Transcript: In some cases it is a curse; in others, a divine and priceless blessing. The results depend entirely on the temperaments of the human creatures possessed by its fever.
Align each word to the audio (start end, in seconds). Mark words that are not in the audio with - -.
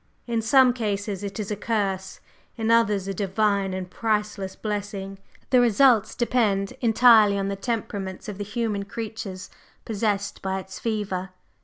In 0.25 0.41
some 0.41 0.73
cases 0.73 1.21
it 1.23 1.39
is 1.39 1.51
a 1.51 1.55
curse; 1.55 2.19
in 2.57 2.71
others, 2.71 3.07
a 3.07 3.13
divine 3.13 3.71
and 3.71 3.87
priceless 3.87 4.55
blessing. 4.55 5.19
The 5.51 5.61
results 5.61 6.15
depend 6.15 6.73
entirely 6.81 7.37
on 7.37 7.49
the 7.49 7.55
temperaments 7.55 8.27
of 8.27 8.39
the 8.39 8.43
human 8.43 8.85
creatures 8.85 9.51
possessed 9.85 10.41
by 10.41 10.57
its 10.59 10.79
fever. 10.79 11.29